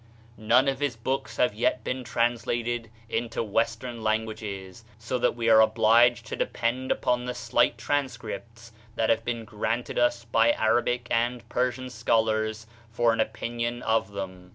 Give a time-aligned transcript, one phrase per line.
[0.39, 5.61] None of his books have yet been translated into western languages, so that we are
[5.61, 11.47] obliged to depend upon the slight transcripts that have been granted us by Arabic and
[11.49, 14.49] Persian scholars for an opinion of them.